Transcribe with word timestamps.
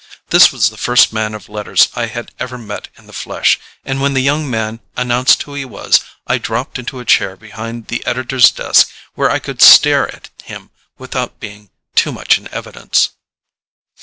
This 0.31 0.51
was 0.51 0.71
the 0.71 0.77
first 0.81 1.13
man 1.13 1.35
of 1.35 1.47
letters 1.47 1.89
I 1.93 2.07
had 2.07 2.31
ever 2.39 2.57
met 2.57 2.87
in 2.97 3.05
the 3.05 3.13
flesh, 3.13 3.59
and 3.85 4.01
when 4.01 4.15
the 4.15 4.21
young 4.23 4.49
man 4.49 4.79
announced 4.97 5.43
who 5.43 5.53
he 5.53 5.63
was, 5.63 5.99
I 6.25 6.39
dropped 6.39 6.79
into 6.79 6.99
a 6.99 7.05
chair 7.05 7.35
behind 7.37 7.85
the 7.85 8.03
editor's 8.03 8.49
desk 8.49 8.89
where 9.13 9.29
I 9.29 9.37
could 9.37 9.61
stare 9.61 10.07
at 10.09 10.31
him 10.43 10.71
without 10.97 11.39
being 11.39 11.69
too 11.93 12.11
much 12.11 12.39
in 12.39 12.47
evidence. 12.47 13.09